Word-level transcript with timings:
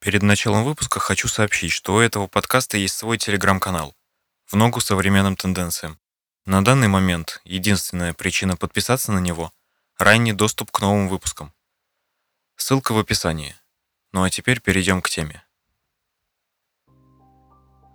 Перед 0.00 0.22
началом 0.22 0.64
выпуска 0.64 1.00
хочу 1.00 1.26
сообщить, 1.26 1.72
что 1.72 1.94
у 1.94 1.98
этого 1.98 2.28
подкаста 2.28 2.76
есть 2.76 2.96
свой 2.96 3.18
телеграм-канал 3.18 3.96
в 4.46 4.54
ногу 4.54 4.80
современным 4.80 5.36
тенденциям. 5.36 5.98
На 6.46 6.64
данный 6.64 6.88
момент 6.88 7.40
единственная 7.44 8.14
причина 8.14 8.56
подписаться 8.56 9.12
на 9.12 9.18
него– 9.18 9.52
ранний 9.98 10.32
доступ 10.32 10.70
к 10.70 10.80
новым 10.80 11.08
выпускам. 11.08 11.52
Ссылка 12.56 12.92
в 12.92 12.98
описании. 12.98 13.56
Ну 14.12 14.22
а 14.22 14.30
теперь 14.30 14.60
перейдем 14.60 15.02
к 15.02 15.10
теме. 15.10 15.42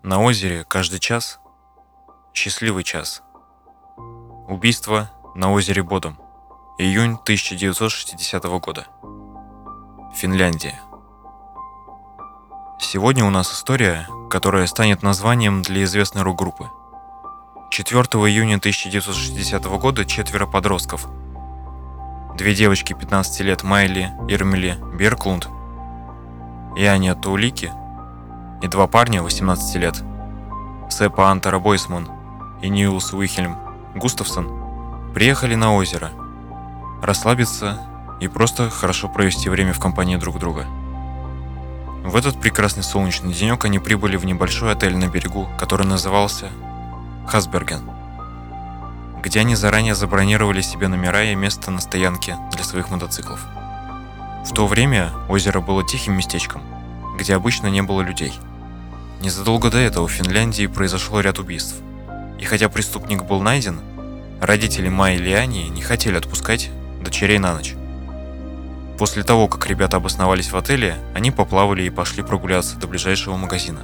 На 0.04 0.22
озере 0.22 0.66
каждый 0.66 1.00
час– 1.00 1.40
счастливый 2.34 2.84
час. 2.84 3.22
Убийство 4.48 5.10
на 5.36 5.54
озере 5.54 5.82
Бодом. 5.84 6.18
Июнь 6.78 7.14
1960 7.14 8.44
года. 8.60 8.88
Финляндия. 10.16 10.80
Сегодня 12.86 13.24
у 13.24 13.30
нас 13.30 13.52
история, 13.52 14.08
которая 14.30 14.68
станет 14.68 15.04
названием 15.04 15.62
для 15.62 15.86
известной 15.86 16.22
рок-группы. 16.22 16.70
4 17.72 18.02
июня 18.02 18.58
1960 18.58 19.64
года 19.80 20.06
четверо 20.06 20.46
подростков. 20.46 21.08
Две 22.38 22.54
девочки 22.54 22.92
15 22.92 23.40
лет 23.40 23.64
Майли 23.64 24.12
Ирмели 24.28 24.78
Берклунд 24.96 25.48
и 26.76 26.84
Аня 26.84 27.16
Таулики 27.16 27.72
и 28.62 28.68
два 28.68 28.86
парня 28.88 29.24
18 29.24 29.76
лет 29.78 30.04
Сепа 30.90 31.32
Антара 31.32 31.60
Бойсман 31.60 32.10
и 32.62 32.68
Ньюлс 32.68 33.14
Уихельм 33.14 33.58
Густавсон 33.96 35.14
приехали 35.16 35.56
на 35.56 35.74
озеро 35.74 36.12
расслабиться 37.02 37.80
и 38.20 38.28
просто 38.28 38.70
хорошо 38.70 39.08
провести 39.08 39.50
время 39.50 39.72
в 39.72 39.80
компании 39.80 40.18
друг 40.18 40.38
друга– 40.38 40.68
в 42.04 42.18
этот 42.18 42.40
прекрасный 42.40 42.84
солнечный 42.84 43.34
денек 43.34 43.64
они 43.64 43.80
прибыли 43.80 44.18
в 44.18 44.26
небольшой 44.26 44.74
отель 44.74 44.98
на 44.98 45.08
берегу, 45.08 45.48
который 45.58 45.88
назывался 45.88 46.50
Хасберген, 47.28 47.90
где 49.24 49.40
они 49.40 49.56
заранее 49.56 49.96
забронировали 49.96 50.60
себе 50.62 50.90
номера 50.90 51.24
и 51.24 51.34
место 51.34 51.72
на 51.72 51.80
стоянке 51.80 52.38
для 52.52 52.64
своих 52.66 52.90
мотоциклов. 52.90 53.46
В 54.46 54.54
то 54.54 54.68
время 54.68 55.12
озеро 55.30 55.62
было 55.62 55.88
тихим 55.88 56.18
местечком, 56.18 56.62
где 57.18 57.36
обычно 57.36 57.68
не 57.68 57.82
было 57.82 58.02
людей. 58.02 58.34
Незадолго 59.22 59.72
до 59.72 59.78
этого 59.78 60.06
в 60.10 60.12
Финляндии 60.12 60.68
произошло 60.68 61.22
ряд 61.22 61.40
убийств. 61.40 61.76
И 62.38 62.44
хотя 62.44 62.68
преступник 62.68 63.24
был 63.24 63.42
найден, 63.42 63.80
родители 64.42 64.90
Майи 64.90 65.18
и 65.18 65.22
Лиани 65.22 65.70
не 65.70 65.82
хотели 65.82 66.18
отпускать 66.18 66.70
дочерей 67.02 67.40
на 67.40 67.54
ночь. 67.54 67.76
После 69.04 69.24
того, 69.24 69.50
как 69.50 69.68
ребята 69.68 69.98
обосновались 69.98 70.54
в 70.54 70.56
отеле, 70.56 70.96
они 71.14 71.30
поплавали 71.30 71.84
и 71.84 71.90
пошли 71.90 72.24
прогуляться 72.24 72.78
до 72.78 72.88
ближайшего 72.88 73.36
магазина 73.36 73.82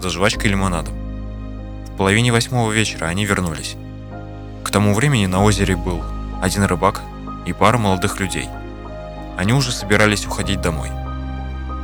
за 0.00 0.08
жвачкой 0.08 0.46
и 0.46 0.48
лимонадом. 0.48 0.94
В 1.88 1.98
половине 1.98 2.32
восьмого 2.32 2.72
вечера 2.72 3.04
они 3.04 3.26
вернулись. 3.26 3.76
К 4.64 4.70
тому 4.70 4.94
времени 4.94 5.26
на 5.26 5.44
озере 5.44 5.76
был 5.76 6.02
один 6.40 6.62
рыбак 6.62 7.02
и 7.44 7.52
пара 7.52 7.76
молодых 7.76 8.20
людей. 8.20 8.48
Они 9.36 9.52
уже 9.52 9.70
собирались 9.70 10.24
уходить 10.24 10.62
домой. 10.62 10.88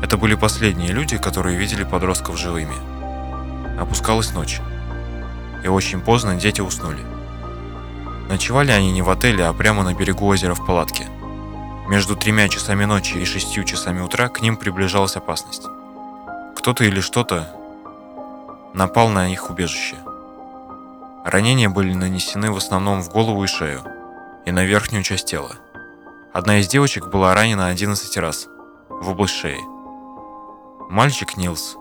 Это 0.03 0.17
были 0.17 0.35
последние 0.35 0.93
люди, 0.93 1.19
которые 1.19 1.59
видели 1.59 1.85
подростков 1.85 2.39
живыми. 2.39 2.77
Опускалась 3.79 4.33
ночь. 4.33 4.59
И 5.63 5.69
очень 5.69 6.01
поздно 6.01 6.37
дети 6.37 6.63
уснули. 6.63 7.05
Ночевали 8.31 8.71
они 8.71 8.91
не 8.91 9.03
в 9.03 9.11
отеле, 9.11 9.45
а 9.45 9.53
прямо 9.53 9.83
на 9.83 9.93
берегу 9.93 10.27
озера 10.29 10.55
в 10.55 10.65
палатке– 10.65 11.09
между 11.91 12.15
тремя 12.15 12.49
часами 12.49 12.85
ночи 12.85 13.15
и 13.15 13.25
шестью 13.25 13.65
часами 13.65 14.01
утра 14.01 14.29
к 14.29 14.41
ним 14.43 14.57
приближалась 14.57 15.17
опасность. 15.17 15.65
Кто-то 16.55 16.85
или 16.85 17.01
что-то 17.01 17.53
напал 18.75 19.09
на 19.09 19.29
их 19.29 19.51
убежище. 19.51 19.97
Ранения 21.25 21.69
были 21.69 21.93
нанесены 21.93 22.53
в 22.53 22.57
основном 22.59 23.03
в 23.03 23.11
голову 23.11 23.43
и 23.43 23.49
шею, 23.49 23.83
и 24.47 24.53
на 24.53 24.65
верхнюю 24.65 25.03
часть 25.03 25.27
тела. 25.27 25.57
Одна 26.33 26.61
из 26.61 26.69
девочек 26.69 27.09
была 27.09 27.35
ранена 27.35 27.67
11 27.67 28.17
раз, 28.19 28.47
в 28.89 29.11
область 29.11 29.35
шеи. 29.35 29.61
Мальчик 30.89 31.37
Нилс 31.37 31.75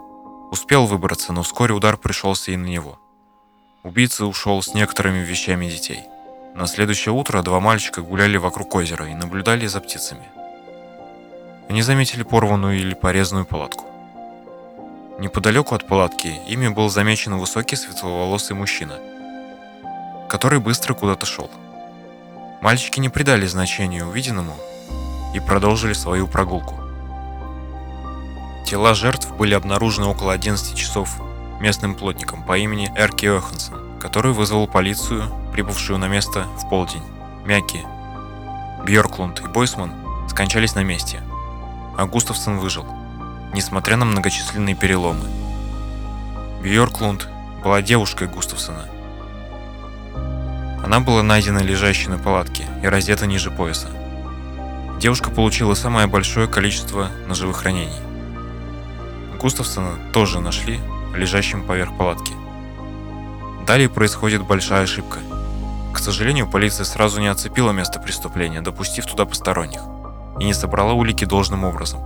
успел 0.49 0.87
выбраться, 0.87 1.33
но 1.33 1.43
вскоре 1.43 1.75
удар 1.75 1.97
пришелся 1.97 2.51
и 2.51 2.57
на 2.57 2.65
него. 2.65 2.99
Убийца 3.83 4.25
ушел 4.25 4.59
с 4.63 4.73
некоторыми 4.73 5.19
вещами 5.19 5.67
детей– 5.67 6.01
на 6.53 6.67
следующее 6.67 7.13
утро 7.13 7.41
два 7.41 7.59
мальчика 7.59 8.01
гуляли 8.01 8.37
вокруг 8.37 8.75
озера 8.75 9.07
и 9.07 9.13
наблюдали 9.13 9.67
за 9.67 9.79
птицами. 9.79 10.23
Они 11.69 11.81
заметили 11.81 12.23
порванную 12.23 12.79
или 12.79 12.93
порезанную 12.93 13.45
палатку. 13.45 13.85
Неподалеку 15.19 15.75
от 15.75 15.85
палатки 15.85 16.39
ими 16.47 16.67
был 16.67 16.89
замечен 16.89 17.35
высокий 17.37 17.75
светловолосый 17.75 18.55
мужчина, 18.55 18.97
который 20.29 20.59
быстро 20.59 20.93
куда-то 20.93 21.25
шел. 21.25 21.49
Мальчики 22.61 22.99
не 22.99 23.09
придали 23.09 23.45
значения 23.45 24.03
увиденному 24.03 24.55
и 25.33 25.39
продолжили 25.39 25.93
свою 25.93 26.27
прогулку. 26.27 26.75
Тела 28.65 28.93
жертв 28.93 29.31
были 29.35 29.53
обнаружены 29.53 30.07
около 30.07 30.33
11 30.33 30.75
часов 30.75 31.19
местным 31.59 31.95
плотником 31.95 32.43
по 32.43 32.57
имени 32.57 32.91
Эрки 32.95 33.25
Йоханссон, 33.25 33.99
который 33.99 34.31
вызвал 34.31 34.67
полицию 34.67 35.23
прибывшую 35.59 35.99
на 35.99 36.07
место 36.07 36.45
в 36.57 36.69
полдень. 36.69 37.03
Мяки, 37.43 37.85
Бьорклунд 38.85 39.41
и 39.41 39.47
Бойсман 39.49 39.91
скончались 40.29 40.73
на 40.73 40.85
месте, 40.85 41.21
а 41.97 42.05
Густавсон 42.05 42.59
выжил, 42.59 42.85
несмотря 43.53 43.97
на 43.97 44.05
многочисленные 44.05 44.73
переломы. 44.73 45.25
Бьорклунд 46.63 47.27
была 47.61 47.81
девушкой 47.81 48.29
Густавсона. 48.29 48.85
Она 50.81 51.01
была 51.01 51.23
найдена 51.23 51.59
лежащей 51.59 52.07
на 52.07 52.17
палатке 52.17 52.65
и 52.81 52.87
раздета 52.87 53.27
ниже 53.27 53.51
пояса. 53.51 53.89
Девушка 54.97 55.29
получила 55.29 55.73
самое 55.73 56.07
большое 56.07 56.47
количество 56.47 57.09
ножевых 57.27 57.63
ранений. 57.63 57.99
Густавсона 59.41 59.97
тоже 60.13 60.39
нашли 60.39 60.79
лежащим 61.13 61.65
поверх 61.65 61.97
палатки. 61.97 62.31
Далее 63.67 63.89
происходит 63.89 64.43
большая 64.43 64.83
ошибка– 64.83 65.19
к 65.93 65.99
сожалению, 65.99 66.49
полиция 66.49 66.83
сразу 66.83 67.19
не 67.19 67.27
оцепила 67.27 67.71
место 67.71 67.99
преступления, 67.99 68.61
допустив 68.61 69.05
туда 69.05 69.25
посторонних, 69.25 69.81
и 70.39 70.45
не 70.45 70.53
собрала 70.53 70.93
улики 70.93 71.25
должным 71.25 71.63
образом. 71.63 72.01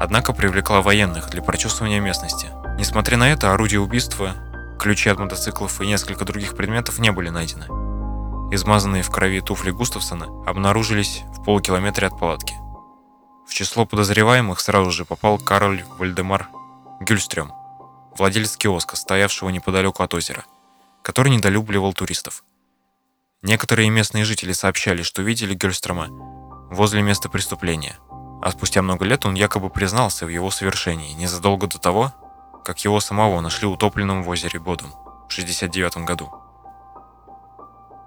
Однако 0.00 0.32
привлекла 0.32 0.82
военных 0.82 1.30
для 1.30 1.42
прочесывания 1.42 2.00
местности. 2.00 2.48
Несмотря 2.78 3.16
на 3.16 3.30
это, 3.30 3.52
орудия 3.52 3.78
убийства, 3.78 4.32
ключи 4.78 5.08
от 5.10 5.18
мотоциклов 5.18 5.80
и 5.80 5.86
несколько 5.86 6.24
других 6.24 6.56
предметов 6.56 6.98
не 6.98 7.12
были 7.12 7.28
найдены. 7.28 7.66
Измазанные 8.52 9.02
в 9.02 9.10
крови 9.10 9.40
туфли 9.40 9.70
Густавсона 9.70 10.26
обнаружились 10.46 11.22
в 11.34 11.44
полукилометре 11.44 12.08
от 12.08 12.18
палатки. 12.18 12.54
В 13.46 13.54
число 13.54 13.86
подозреваемых 13.86 14.60
сразу 14.60 14.90
же 14.90 15.04
попал 15.04 15.38
Кароль 15.38 15.84
Вальдемар 15.98 16.48
Гюльстрём, 17.00 17.52
владелец 18.16 18.56
киоска, 18.56 18.96
стоявшего 18.96 19.50
неподалеку 19.50 20.02
от 20.02 20.14
озера, 20.14 20.44
который 21.02 21.30
недолюбливал 21.30 21.92
туристов. 21.92 22.44
Некоторые 23.42 23.90
местные 23.90 24.24
жители 24.24 24.52
сообщали, 24.52 25.02
что 25.02 25.20
видели 25.20 25.54
Гельстрома 25.54 26.06
возле 26.70 27.02
места 27.02 27.28
преступления, 27.28 27.96
а 28.40 28.52
спустя 28.52 28.82
много 28.82 29.04
лет 29.04 29.26
он 29.26 29.34
якобы 29.34 29.68
признался 29.68 30.26
в 30.26 30.28
его 30.28 30.52
совершении 30.52 31.12
незадолго 31.14 31.66
до 31.66 31.80
того, 31.80 32.12
как 32.64 32.78
его 32.84 33.00
самого 33.00 33.40
нашли 33.40 33.66
утопленным 33.66 34.22
в 34.22 34.28
озере 34.28 34.60
Бодом 34.60 34.92
в 35.28 35.32
69 35.32 35.96
году. 35.98 36.32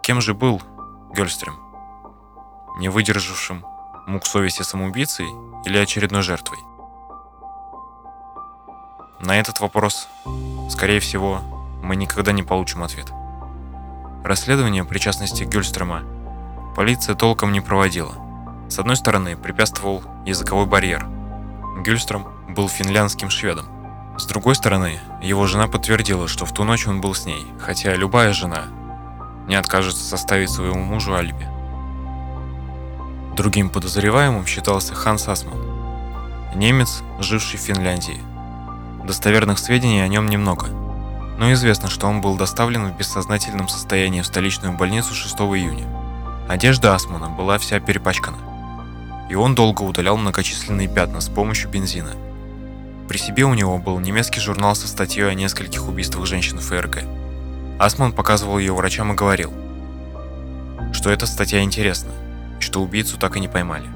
Кем 0.04 0.22
же 0.22 0.34
был 0.34 0.62
Гельстрем? 1.14 1.60
Не 2.78 2.88
выдержавшим 2.88 3.66
мук 4.08 4.26
совести 4.26 4.62
самоубийцей 4.62 5.28
или 5.66 5.78
очередной 5.78 6.22
жертвой? 6.22 6.60
На 9.20 9.38
этот 9.38 9.60
вопрос, 9.60 10.08
скорее 10.70 11.02
всего, 11.02 11.42
мы 11.84 11.98
никогда 11.98 12.32
не 12.32 12.44
получим 12.44 12.84
ответ. 12.84 13.12
Расследование 14.26 14.84
причастности 14.84 15.44
Гюльстрема 15.44 16.02
полиция 16.76 17.14
толком 17.14 17.52
не 17.52 17.62
проводила. 17.62 18.16
С 18.68 18.80
одной 18.80 18.96
стороны, 18.96 19.38
препятствовал 19.38 20.02
языковой 20.26 20.66
барьер. 20.66 21.06
Гюльстром 21.86 22.26
был 22.50 22.68
финляндским 22.68 23.30
шведом. 23.30 23.68
С 24.18 24.26
другой 24.26 24.56
стороны, 24.56 25.00
его 25.22 25.46
жена 25.46 25.68
подтвердила, 25.68 26.28
что 26.28 26.48
в 26.48 26.54
ту 26.54 26.64
ночь 26.64 26.88
он 26.88 27.02
был 27.02 27.14
с 27.14 27.28
ней, 27.28 27.46
хотя 27.60 27.94
любая 27.94 28.34
жена 28.34 28.64
не 29.48 29.54
откажется 29.54 30.04
составить 30.04 30.50
своему 30.50 30.84
мужу 30.84 31.14
алиби. 31.14 31.48
Другим 33.36 33.70
подозреваемым 33.70 34.48
считался 34.48 34.96
Ханс 34.96 35.28
Асман, 35.28 35.62
немец, 36.56 37.04
живший 37.20 37.60
в 37.60 37.62
Финляндии. 37.62 38.24
Достоверных 39.04 39.60
сведений 39.60 40.02
о 40.02 40.08
нем 40.08 40.28
немного– 40.28 40.70
но 41.38 41.52
известно, 41.54 41.90
что 41.90 42.08
он 42.08 42.22
был 42.22 42.38
доставлен 42.38 42.88
в 42.88 42.98
бессознательном 42.98 43.68
состоянии 43.68 44.22
в 44.22 44.26
столичную 44.26 44.74
больницу 44.74 45.14
6 45.14 45.36
июня. 45.36 45.88
Одежда 46.48 46.96
Асмана 46.96 47.30
была 47.30 47.58
вся 47.58 47.80
перепачкана, 47.80 48.38
и 49.30 49.36
он 49.36 49.56
долго 49.56 49.82
удалял 49.82 50.18
многочисленные 50.18 50.88
пятна 50.88 51.20
с 51.20 51.28
помощью 51.28 51.70
бензина. 51.70 52.14
При 53.08 53.18
себе 53.18 53.44
у 53.44 53.54
него 53.54 53.78
был 53.78 54.00
немецкий 54.00 54.40
журнал 54.40 54.76
со 54.76 54.88
статьей 54.88 55.30
о 55.30 55.34
нескольких 55.34 55.88
убийствах 55.88 56.26
женщин 56.26 56.60
ФРГ. 56.60 57.04
Асман 57.80 58.14
показывал 58.14 58.58
ее 58.58 58.74
врачам 58.74 59.12
и 59.12 59.16
говорил, 59.16 59.54
что 60.94 61.12
эта 61.12 61.26
статья 61.26 61.62
интересна, 61.62 62.12
и 62.60 62.62
что 62.62 62.82
убийцу 62.82 63.18
так 63.18 63.36
и 63.36 63.40
не 63.40 63.48
поймали. 63.48 63.90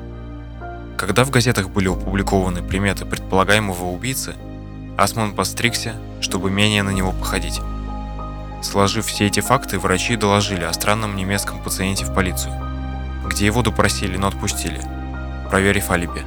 Когда 0.98 1.24
в 1.24 1.30
газетах 1.30 1.70
были 1.70 1.88
опубликованы 1.88 2.62
приметы 2.62 3.06
предполагаемого 3.06 3.86
убийцы, 3.86 4.36
Асман 5.00 5.34
постригся, 5.34 5.96
чтобы 6.20 6.52
менее 6.52 6.84
на 6.84 6.90
него 6.90 7.14
походить. 7.14 7.62
Сложив 8.62 9.06
все 9.06 9.28
эти 9.28 9.40
факты, 9.40 9.80
врачи 9.80 10.18
доложили 10.18 10.66
о 10.66 10.74
странном 10.74 11.16
немецком 11.16 11.64
пациенте 11.64 12.04
в 12.04 12.14
полицию, 12.14 12.54
где 13.26 13.46
его 13.46 13.62
допросили, 13.62 14.18
но 14.18 14.28
отпустили, 14.28 14.82
проверив 15.50 15.90
алиби. 15.90 16.26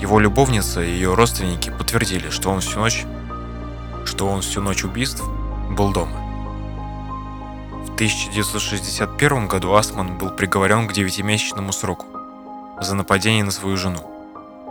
Его 0.00 0.18
любовница 0.18 0.82
и 0.82 0.90
ее 0.90 1.14
родственники 1.14 1.70
подтвердили, 1.70 2.30
что 2.30 2.50
он 2.50 2.60
всю 2.60 2.80
ночь, 2.80 3.04
что 4.04 4.26
он 4.26 4.40
всю 4.40 4.60
ночь 4.60 4.82
убийств 4.82 5.22
был 5.70 5.92
дома. 5.92 6.16
В 7.86 7.94
1961 7.94 9.46
году 9.46 9.74
Асман 9.74 10.18
был 10.18 10.30
приговорен 10.30 10.88
к 10.88 10.92
9-месячному 10.92 11.70
сроку 11.70 12.06
за 12.80 12.96
нападение 12.96 13.44
на 13.44 13.52
свою 13.52 13.76
жену, 13.76 14.00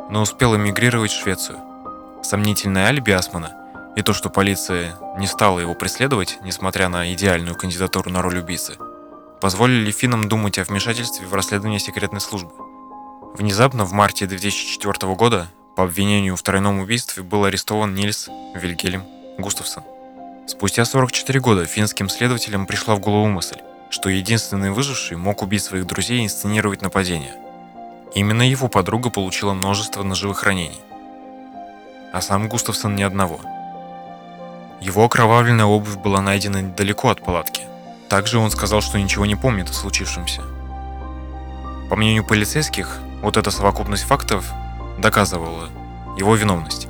но 0.10 0.24
успел 0.24 0.58
эмигрировать 0.58 1.12
в 1.12 1.22
Швецию. 1.22 1.69
Сомнительное 2.22 2.88
алиби 2.88 3.12
Асмана 3.12 3.56
и 3.96 4.02
то, 4.02 4.14
что 4.14 4.30
полиция 4.30 4.96
не 5.18 5.26
стала 5.26 5.60
его 5.60 5.74
преследовать, 5.74 6.38
несмотря 6.44 6.90
на 6.90 7.14
идеальную 7.14 7.56
кандидатуру 7.56 8.10
на 8.10 8.22
роль 8.22 8.40
убийцы, 8.40 8.78
позволили 9.42 9.92
финнам 9.92 10.30
думать 10.30 10.60
о 10.60 10.64
вмешательстве 10.64 11.26
в 11.26 11.34
расследование 11.34 11.80
секретной 11.80 12.22
службы. 12.22 12.52
Внезапно 13.34 13.86
в 13.86 13.94
марте 13.94 14.26
2004 14.26 15.16
года 15.16 15.48
по 15.76 15.84
обвинению 15.84 16.36
в 16.36 16.44
тройном 16.44 16.80
убийстве 16.80 17.24
был 17.24 17.46
арестован 17.46 17.94
Нильс 17.96 18.30
Вильгельм 18.54 19.04
Густавсон. 19.38 19.84
Спустя 20.46 20.84
44 20.84 21.40
года 21.40 21.66
финским 21.66 22.10
следователям 22.10 22.66
пришла 22.66 22.96
в 22.96 23.00
голову 23.00 23.28
мысль, 23.28 23.60
что 23.90 24.10
единственный 24.10 24.72
выживший 24.72 25.16
мог 25.16 25.42
убить 25.42 25.64
своих 25.64 25.86
друзей 25.86 26.22
и 26.22 26.26
инсценировать 26.26 26.82
нападение. 26.82 27.36
Именно 28.14 28.42
его 28.42 28.68
подруга 28.68 29.10
получила 29.10 29.54
множество 29.54 30.04
ножевых 30.04 30.44
ранений. 30.44 30.82
А 32.12 32.22
сам 32.22 32.50
Густавсон 32.50 32.96
ни 32.96 33.04
одного. 33.04 33.40
Его 34.82 35.06
окровавленная 35.06 35.66
обувь 35.66 35.98
была 35.98 36.22
найдена 36.22 36.62
недалеко 36.62 37.10
от 37.10 37.22
палатки. 37.22 37.64
Также 38.10 38.40
он 38.40 38.50
сказал, 38.50 38.82
что 38.82 38.98
ничего 38.98 39.26
не 39.26 39.36
помнит 39.36 39.70
о 39.70 39.74
случившемся. 39.74 40.42
По 41.90 41.96
мнению 41.96 42.26
полицейских, 42.26 43.00
вот 43.22 43.38
эта 43.38 43.52
совокупность 43.52 44.04
фактов 44.04 44.52
доказывала 44.98 45.70
его 46.18 46.36
виновность. 46.36 46.88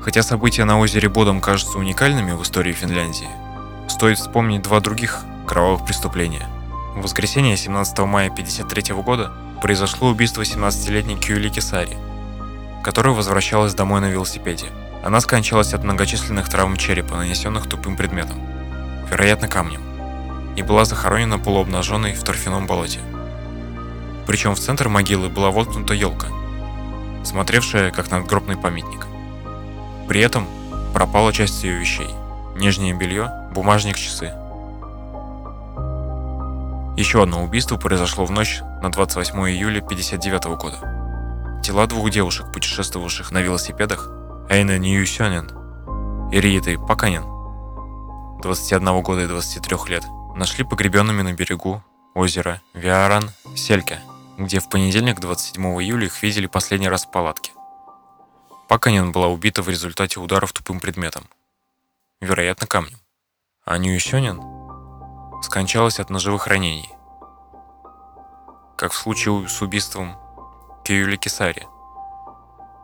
Хотя 0.00 0.22
события 0.22 0.64
на 0.64 0.78
озере 0.78 1.08
Бодом 1.08 1.40
кажутся 1.40 1.78
уникальными 1.78 2.32
в 2.32 2.42
истории 2.42 2.72
Финляндии, 2.72 3.28
стоит 3.88 4.18
вспомнить 4.18 4.62
два 4.62 4.80
других 4.80 5.24
кровавых 5.46 5.84
преступления. 5.84 6.46
В 6.94 7.02
воскресенье 7.02 7.56
17 7.56 7.98
мая 8.00 8.30
1953 8.30 8.94
года 9.02 9.32
произошло 9.60 10.08
убийство 10.08 10.42
17-летней 10.42 11.16
Кюли 11.16 11.48
Кисари, 11.48 11.96
которая 12.82 13.14
возвращалась 13.14 13.74
домой 13.74 14.00
на 14.00 14.10
велосипеде. 14.10 14.66
Она 15.04 15.20
скончалась 15.20 15.74
от 15.74 15.84
многочисленных 15.84 16.48
травм 16.48 16.76
черепа, 16.76 17.16
нанесенных 17.16 17.66
тупым 17.68 17.96
предметом, 17.96 18.38
вероятно 19.10 19.48
камнем, 19.48 19.80
и 20.56 20.62
была 20.62 20.84
захоронена 20.84 21.38
полуобнаженной 21.38 22.14
в 22.14 22.22
торфяном 22.22 22.66
болоте. 22.66 23.00
Причем 24.26 24.54
в 24.54 24.60
центр 24.60 24.88
могилы 24.88 25.28
была 25.28 25.50
воткнута 25.50 25.94
елка, 25.94 26.28
смотревшая 27.24 27.90
как 27.90 28.10
надгробный 28.10 28.56
памятник. 28.56 29.06
При 30.08 30.20
этом 30.20 30.46
пропала 30.92 31.32
часть 31.32 31.64
ее 31.64 31.78
вещей. 31.78 32.10
Нижнее 32.56 32.94
белье, 32.94 33.30
бумажник, 33.52 33.96
часы. 33.96 34.34
Еще 36.96 37.22
одно 37.22 37.42
убийство 37.42 37.76
произошло 37.76 38.26
в 38.26 38.30
ночь 38.30 38.60
на 38.82 38.90
28 38.92 39.34
июля 39.48 39.78
1959 39.78 40.44
года. 40.60 40.99
Тела 41.62 41.86
двух 41.86 42.10
девушек, 42.10 42.50
путешествовавших 42.52 43.32
на 43.32 43.42
велосипедах, 43.42 44.08
Эйна 44.48 44.78
Ньюсёнин 44.78 46.30
и 46.32 46.40
Рииты 46.40 46.78
Паканин, 46.78 47.22
21 48.40 49.02
года 49.02 49.24
и 49.24 49.26
23 49.26 49.76
лет, 49.88 50.04
нашли 50.34 50.64
погребенными 50.64 51.20
на 51.20 51.34
берегу 51.34 51.84
озера 52.14 52.62
Виаран-Сельке, 52.72 54.00
где 54.38 54.58
в 54.58 54.70
понедельник 54.70 55.20
27 55.20 55.62
июля 55.82 56.06
их 56.06 56.22
видели 56.22 56.46
последний 56.46 56.88
раз 56.88 57.04
в 57.04 57.10
палатке. 57.10 57.52
Паканин 58.66 59.12
была 59.12 59.28
убита 59.28 59.62
в 59.62 59.68
результате 59.68 60.18
ударов 60.18 60.54
тупым 60.54 60.80
предметом, 60.80 61.24
вероятно 62.22 62.66
камнем. 62.66 62.98
А 63.66 63.76
Ньюсёнин 63.76 64.40
скончалась 65.42 66.00
от 66.00 66.08
ножевых 66.08 66.46
ранений, 66.46 66.88
как 68.78 68.92
в 68.92 68.96
случае 68.96 69.46
с 69.46 69.60
убийством 69.60 70.16
Киюли 70.90 71.14
Кисари. 71.14 71.68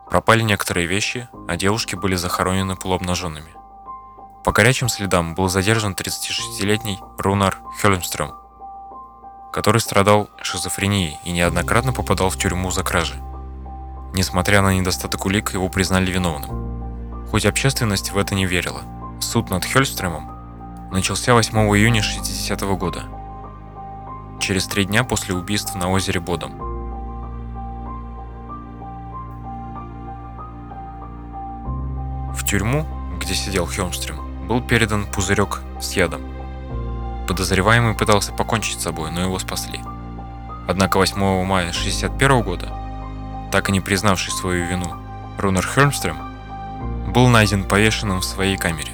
Пропали 0.09 0.41
некоторые 0.41 0.87
вещи, 0.87 1.27
а 1.45 1.57
девушки 1.57 1.95
были 1.95 2.15
захоронены 2.15 2.77
полуобнаженными. 2.77 3.51
По 4.45 4.53
горячим 4.53 4.87
следам 4.87 5.35
был 5.35 5.49
задержан 5.49 5.91
36-летний 5.91 6.99
Рунар 7.17 7.57
Хелмстрöm, 7.81 8.31
который 9.51 9.81
страдал 9.81 10.29
шизофренией 10.41 11.19
и 11.25 11.31
неоднократно 11.31 11.91
попадал 11.91 12.29
в 12.29 12.37
тюрьму 12.37 12.71
за 12.71 12.81
кражи. 12.81 13.21
Несмотря 14.13 14.61
на 14.61 14.73
недостаток 14.73 15.25
улик, 15.25 15.51
его 15.51 15.67
признали 15.67 16.09
виновным. 16.09 17.27
Хоть 17.29 17.45
общественность 17.45 18.13
в 18.13 18.17
это 18.17 18.35
не 18.35 18.45
верила. 18.45 18.83
Суд 19.19 19.49
над 19.49 19.65
Хельстремом 19.65 20.31
начался 20.93 21.33
8 21.33 21.57
июня 21.75 22.01
60 22.01 22.61
-го 22.61 22.77
года, 22.77 23.03
через 24.39 24.65
три 24.65 24.85
дня 24.85 25.03
после 25.03 25.35
убийства 25.35 25.77
на 25.77 25.91
озере 25.91 26.21
Бодом. 26.21 26.66
Тюрьму, 32.47 32.87
где 33.19 33.35
сидел 33.35 33.67
Хелмстрем, 33.67 34.47
был 34.47 34.61
передан 34.61 35.05
пузырек 35.05 35.61
с 35.79 35.93
ядом. 35.93 36.21
Подозреваемый 37.27 37.93
пытался 37.93 38.31
покончить 38.31 38.79
с 38.79 38.83
собой, 38.83 39.11
но 39.11 39.21
его 39.21 39.37
спасли. 39.37 39.79
Однако 40.67 40.97
8 40.97 41.45
мая 41.45 41.71
61 41.71 42.41
года 42.41 42.73
так 43.51 43.69
и 43.69 43.71
не 43.71 43.81
признавший 43.81 44.31
свою 44.33 44.65
вину, 44.65 44.93
Рунер 45.37 45.65
Хермстрем, 45.65 46.17
был 47.13 47.27
найден 47.27 47.63
повешенным 47.63 48.19
в 48.19 48.25
своей 48.25 48.57
камере. 48.57 48.91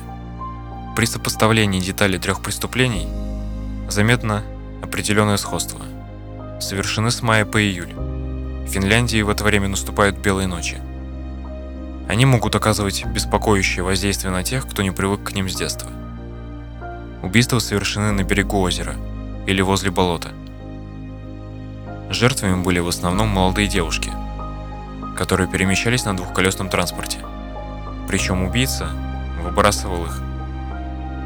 При 0.95 1.05
сопоставлении 1.05 1.79
деталей 1.79 2.19
трех 2.19 2.41
преступлений 2.41 3.07
заметно 3.89 4.43
определенное 4.81 5.37
сходство. 5.37 5.81
Совершены 6.59 7.09
с 7.11 7.21
мая 7.21 7.45
по 7.45 7.61
июль. 7.61 7.93
В 7.93 8.67
Финляндии 8.67 9.21
в 9.21 9.29
это 9.29 9.43
время 9.43 9.67
наступают 9.67 10.17
белые 10.17 10.47
ночи. 10.47 10.79
Они 12.07 12.25
могут 12.25 12.55
оказывать 12.55 13.05
беспокоящее 13.05 13.83
воздействие 13.83 14.31
на 14.31 14.43
тех, 14.43 14.67
кто 14.67 14.81
не 14.83 14.91
привык 14.91 15.23
к 15.23 15.33
ним 15.33 15.49
с 15.49 15.55
детства. 15.55 15.89
Убийства 17.21 17.59
совершены 17.59 18.11
на 18.11 18.23
берегу 18.23 18.59
озера 18.59 18.95
или 19.47 19.61
возле 19.61 19.91
болота. 19.91 20.31
Жертвами 22.09 22.61
были 22.61 22.79
в 22.79 22.87
основном 22.87 23.29
молодые 23.29 23.67
девушки– 23.67 24.11
которые 25.15 25.47
перемещались 25.47 26.05
на 26.05 26.15
двухколесном 26.15 26.69
транспорте. 26.69 27.19
Причем 28.07 28.43
убийца 28.43 28.89
выбрасывал 29.41 30.05
их 30.05 30.21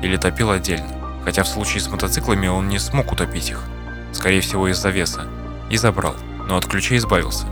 или 0.01 0.17
топил 0.17 0.51
отдельно, 0.51 0.87
хотя 1.23 1.43
в 1.43 1.47
случае 1.47 1.81
с 1.81 1.89
мотоциклами 1.89 2.47
он 2.47 2.69
не 2.69 2.79
смог 2.79 3.11
утопить 3.11 3.49
их, 3.49 3.63
скорее 4.13 4.41
всего 4.41 4.67
из-за 4.67 4.89
веса, 4.89 5.27
и 5.69 5.77
забрал, 5.77 6.15
но 6.47 6.57
от 6.57 6.65
ключей 6.65 6.97
избавился. 6.97 7.47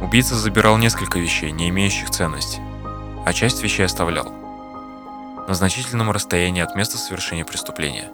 Убийца 0.00 0.34
забирал 0.34 0.78
несколько 0.78 1.18
вещей, 1.18 1.52
не 1.52 1.68
имеющих 1.68 2.10
ценности, 2.10 2.60
а 3.24 3.32
часть 3.32 3.62
вещей 3.62 3.84
оставлял 3.84 4.32
на 5.46 5.54
значительном 5.54 6.10
расстоянии 6.10 6.62
от 6.62 6.76
места 6.76 6.96
совершения 6.96 7.44
преступления. 7.44 8.10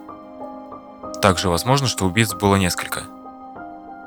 Также 1.21 1.49
возможно, 1.49 1.87
что 1.87 2.05
убийц 2.05 2.33
было 2.33 2.55
несколько. 2.55 3.03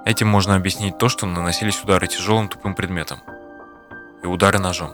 Этим 0.04 0.28
можно 0.28 0.56
объяснить 0.56 0.98
то, 0.98 1.08
что 1.08 1.26
наносились 1.26 1.82
удары 1.82 2.06
тяжелым 2.06 2.48
тупым 2.48 2.74
предметом, 2.74 3.20
и 4.22 4.26
удары 4.26 4.58
ножом. 4.58 4.90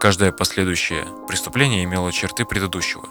Каждое 0.00 0.32
последующее 0.32 1.04
преступление 1.28 1.84
имело 1.84 2.12
черты 2.12 2.44
предыдущего. 2.44 3.06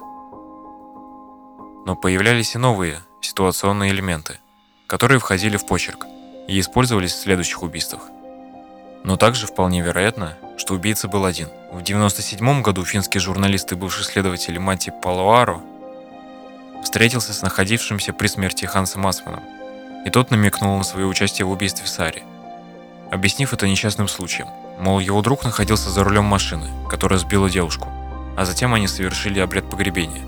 Но 1.85 1.95
появлялись 1.95 2.55
и 2.55 2.57
новые 2.57 3.01
ситуационные 3.21 3.91
элементы, 3.91 4.39
которые 4.87 5.19
входили 5.19 5.57
в 5.57 5.65
почерк 5.65 6.05
и 6.47 6.59
использовались 6.59 7.13
в 7.13 7.21
следующих 7.21 7.63
убийствах. 7.63 8.01
Но 9.03 9.17
также 9.17 9.47
вполне 9.47 9.81
вероятно, 9.81 10.37
что 10.57 10.73
убийца 10.73 11.07
был 11.07 11.25
один. 11.25 11.47
В 11.71 11.81
1997 11.81 12.61
году 12.61 12.85
финский 12.85 13.19
журналист 13.19 13.71
и 13.71 13.75
бывший 13.75 14.03
следователь 14.03 14.59
Мати 14.59 14.93
Палуаро 15.01 15.61
встретился 16.83 17.33
с 17.33 17.41
находившимся 17.41 18.13
при 18.13 18.27
смерти 18.27 18.65
Хансом 18.65 19.05
Асманом, 19.07 19.43
и 20.05 20.09
тот 20.09 20.31
намекнул 20.31 20.77
на 20.77 20.83
свое 20.83 21.05
участие 21.05 21.45
в 21.45 21.51
убийстве 21.51 21.87
Сари, 21.87 22.23
объяснив 23.11 23.53
это 23.53 23.67
несчастным 23.67 24.07
случаем– 24.07 24.47
Мол, 24.79 24.99
его 24.99 25.21
друг 25.21 25.43
находился 25.43 25.89
за 25.89 26.03
рулем 26.03 26.25
машины, 26.25 26.67
которая 26.89 27.19
сбила 27.19 27.49
девушку, 27.49 27.89
а 28.35 28.45
затем 28.45 28.73
они 28.73 28.87
совершили 28.87 29.39
обряд 29.39 29.69
погребения. 29.69 30.23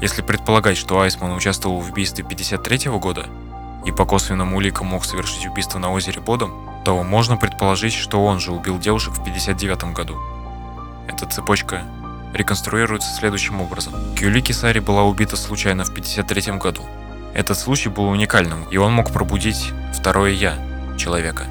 Если 0.00 0.22
предполагать, 0.22 0.76
что 0.76 1.00
Айсман 1.00 1.32
участвовал 1.32 1.80
в 1.80 1.90
убийстве 1.90 2.24
53 2.24 2.90
года 2.90 3.26
и 3.84 3.92
по 3.92 4.04
косвенным 4.04 4.54
уликам 4.54 4.86
мог 4.86 5.04
совершить 5.04 5.46
убийство 5.46 5.78
на 5.78 5.92
озере 5.92 6.20
Бодом, 6.20 6.52
то 6.86 7.02
можно 7.02 7.36
предположить, 7.36 7.94
что 7.94 8.24
он 8.24 8.38
же 8.38 8.52
убил 8.52 8.78
девушек 8.78 9.14
в 9.14 9.24
59 9.24 9.92
году. 9.92 10.16
Эта 11.08 11.26
цепочка 11.26 11.82
реконструируется 12.32 13.12
следующим 13.12 13.60
образом. 13.60 13.92
Кюли 14.14 14.40
Кисари 14.40 14.78
была 14.78 15.02
убита 15.02 15.36
случайно 15.36 15.84
в 15.84 15.92
53 15.92 16.52
году. 16.58 16.82
Этот 17.34 17.58
случай 17.58 17.88
был 17.88 18.04
уникальным, 18.04 18.62
и 18.70 18.76
он 18.76 18.92
мог 18.92 19.10
пробудить 19.10 19.72
второе 19.92 20.30
«я» 20.30 20.58
человека. 20.96 21.46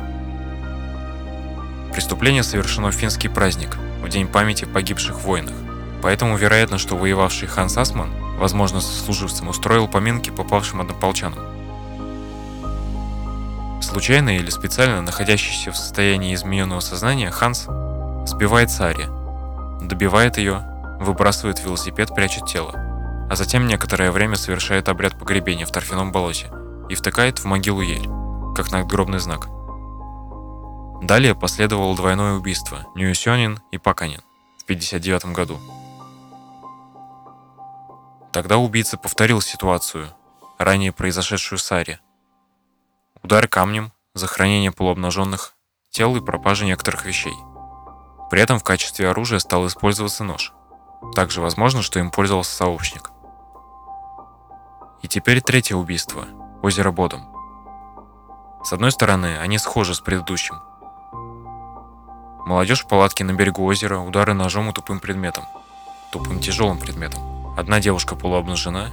Преступление 1.92 2.44
совершено 2.44 2.92
в 2.92 2.96
финский 2.96 3.28
праздник, 3.28 3.76
в 4.02 4.08
день 4.08 4.30
памяти 4.30 4.64
погибших 4.64 5.18
в 5.18 5.24
войнах. 5.24 5.56
Поэтому 6.02 6.38
вероятно, 6.38 6.78
что 6.78 6.96
воевавший 6.96 7.50
Ханс 7.50 7.76
Асман, 7.76 8.10
возможно, 8.38 8.80
сослуживцем, 8.80 9.50
устроил 9.50 9.90
поминки 9.90 10.30
попавшим 10.30 10.80
однополчанам. 10.80 11.55
Случайно 13.96 14.36
или 14.36 14.50
специально 14.50 15.02
находящийся 15.02 15.72
в 15.72 15.78
состоянии 15.78 16.36
измененного 16.36 16.82
сознания 16.82 17.32
Ханс 17.32 17.70
сбивает 18.28 18.70
Сари, 18.70 19.06
добивает 19.88 20.38
ее, 20.38 20.66
выбрасывает 21.00 21.64
велосипед, 21.64 22.14
прячет 22.14 22.46
тело, 22.46 22.74
а 23.32 23.38
затем 23.38 23.68
некоторое 23.68 24.12
время 24.12 24.36
совершает 24.36 24.90
обряд 24.90 25.18
погребения 25.18 25.66
в 25.66 25.72
торфяном 25.72 26.12
болоте 26.12 26.52
и 26.90 26.96
втыкает 26.96 27.40
в 27.40 27.46
могилу 27.46 27.80
ель, 27.80 28.10
как 28.54 28.70
надгробный 28.70 29.20
знак. 29.20 29.48
Далее 31.02 31.34
последовало 31.34 31.96
двойное 31.96 32.34
убийство 32.34 32.88
Ньюсёнин 32.96 33.62
и 33.72 33.78
Паканин 33.78 34.20
в 34.58 34.64
1959 34.64 35.34
году. 35.34 35.58
Тогда 38.34 38.58
убийца 38.58 38.98
повторил 38.98 39.40
ситуацию, 39.40 40.10
ранее 40.58 40.92
произошедшую 40.92 41.60
в 41.60 41.62
Саре. 41.62 42.02
Удар 43.26 43.48
камнем 43.48 43.92
за 44.14 44.28
хранение 44.28 44.72
полуобнаженных 44.72 45.56
тел 45.90 46.16
и 46.16 46.24
пропажа 46.24 46.64
некоторых 46.64 47.06
вещей. 47.06 47.34
При 48.30 48.40
этом 48.40 48.60
в 48.60 48.64
качестве 48.64 49.10
оружия 49.10 49.40
стал 49.40 49.66
использоваться 49.66 50.24
нож. 50.24 50.54
Также 51.16 51.42
возможно, 51.42 51.82
что 51.82 51.98
им 51.98 52.12
пользовался 52.12 52.56
сообщник. 52.56 53.10
И 55.02 55.08
теперь 55.08 55.42
третье 55.42 55.76
убийство– 55.76 56.26
озеро 56.62 56.92
Бодом. 56.92 57.28
С 58.64 58.72
одной 58.74 58.92
стороны, 58.92 59.40
они 59.40 59.58
схожи 59.58 59.96
с 59.96 60.02
предыдущим. 60.02 60.62
Молодежь 62.46 62.84
в 62.84 62.88
палатке 62.88 63.24
на 63.24 63.34
берегу 63.34 63.66
озера, 63.66 63.98
удары 63.98 64.36
ножом 64.36 64.70
и 64.70 64.72
тупым 64.72 65.00
предметом. 65.00 65.46
Тупым 66.12 66.40
тяжелым 66.40 66.78
предметом. 66.78 67.58
Одна 67.58 67.80
девушка 67.80 68.16
полуобнажена, 68.16 68.92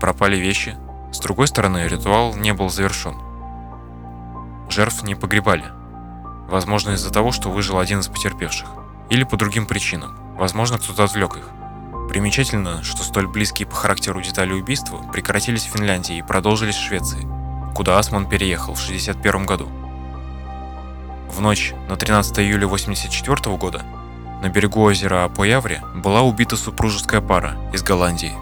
пропали 0.00 0.38
вещи. 0.38 0.74
С 1.12 1.18
другой 1.18 1.48
стороны, 1.48 1.86
ритуал 1.86 2.34
не 2.34 2.54
был 2.54 2.70
завершен. 2.70 3.23
Жертв 4.74 5.04
не 5.04 5.14
погребали. 5.14 5.66
Возможно, 6.48 6.90
из-за 6.94 7.12
того, 7.12 7.30
что 7.30 7.48
выжил 7.48 7.78
один 7.78 8.00
из 8.00 8.08
потерпевших. 8.08 8.66
Или 9.08 9.22
по 9.22 9.36
другим 9.36 9.66
причинам. 9.66 10.16
Возможно, 10.36 10.78
кто-то 10.78 11.04
отвлек 11.04 11.36
их. 11.36 11.48
Примечательно, 12.08 12.82
что 12.82 13.04
столь 13.04 13.28
близкие 13.28 13.68
по 13.68 13.76
характеру 13.76 14.20
детали 14.20 14.52
убийства 14.52 14.98
прекратились 15.12 15.64
в 15.64 15.70
Финляндии 15.70 16.16
и 16.16 16.22
продолжились 16.22 16.74
в 16.74 16.82
Швеции, 16.82 17.24
куда 17.76 18.00
Асман 18.00 18.28
переехал 18.28 18.74
в 18.74 18.82
1961 18.84 19.46
году. 19.46 19.68
В 21.30 21.40
ночь 21.40 21.72
на 21.88 21.94
13 21.94 22.40
июля 22.40 22.66
1984 22.66 23.56
года 23.56 23.82
на 24.42 24.48
берегу 24.48 24.82
озера 24.82 25.28
Появре 25.28 25.84
была 25.94 26.22
убита 26.22 26.56
супружеская 26.56 27.20
пара 27.20 27.56
из 27.72 27.84
Голландии. 27.84 28.32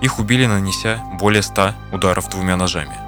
Их 0.00 0.18
убили, 0.18 0.46
нанеся 0.46 1.04
более 1.20 1.42
100 1.42 1.74
ударов 1.92 2.28
двумя 2.30 2.56
ножами. 2.56 3.07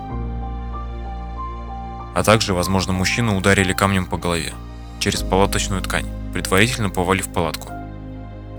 А 2.14 2.22
также, 2.22 2.54
возможно, 2.54 2.92
мужчину 2.92 3.36
ударили 3.36 3.72
камнем 3.72 4.06
по 4.06 4.16
голове 4.16 4.52
через 5.00 5.22
палаточную 5.22 5.82
ткань, 5.82 6.06
предварительно 6.32 6.90
повалив 6.90 7.32
палатку. 7.32 7.72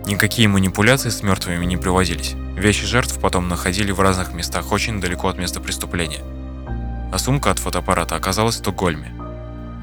Никакие 0.05 0.47
манипуляции 0.47 1.09
с 1.09 1.21
мертвыми 1.21 1.63
не 1.65 1.77
приводились. 1.77 2.33
Вещи 2.55 2.85
жертв 2.85 3.19
потом 3.19 3.47
находили 3.47 3.91
в 3.91 3.99
разных 3.99 4.33
местах 4.33 4.71
очень 4.71 4.99
далеко 4.99 5.27
от 5.27 5.37
места 5.37 5.61
преступления. 5.61 6.23
А 7.13 7.17
сумка 7.17 7.51
от 7.51 7.59
фотоаппарата 7.59 8.15
оказалась 8.15 8.55
в 8.55 8.59
Стокгольме. 8.59 9.13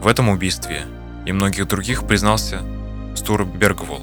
В 0.03 0.07
этом 0.07 0.29
убийстве 0.29 0.87
и 1.25 1.33
многих 1.33 1.69
других 1.69 2.07
признался 2.07 2.63
Стур 3.15 3.45
Бергвол. 3.45 4.03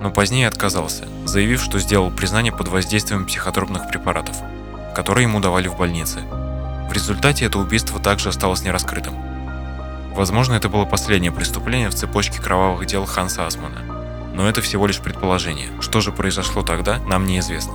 Но 0.00 0.10
позднее 0.10 0.48
отказался, 0.48 1.06
заявив, 1.26 1.62
что 1.62 1.78
сделал 1.78 2.10
признание 2.10 2.52
под 2.52 2.68
воздействием 2.68 3.26
психотропных 3.26 3.88
препаратов, 3.88 4.36
которые 4.94 5.24
ему 5.24 5.40
давали 5.40 5.68
в 5.68 5.76
больнице. 5.76 6.20
В 6.90 6.92
результате 6.92 7.46
это 7.46 7.58
убийство 7.58 7.98
также 7.98 8.28
осталось 8.28 8.62
нераскрытым. 8.62 9.14
Возможно, 10.12 10.52
это 10.52 10.68
было 10.68 10.84
последнее 10.84 11.32
преступление 11.32 11.88
в 11.88 11.94
цепочке 11.94 12.42
кровавых 12.42 12.84
дел 12.84 13.06
Ханса 13.06 13.46
Асмана– 13.46 13.80
но 14.34 14.48
это 14.48 14.60
всего 14.62 14.86
лишь 14.86 15.00
предположение. 15.00 15.68
Что 15.80 16.00
же 16.00 16.12
произошло 16.12 16.62
тогда, 16.62 16.98
нам 17.00 17.26
неизвестно. 17.26 17.74